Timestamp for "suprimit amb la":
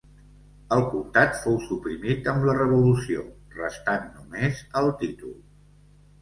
1.65-2.55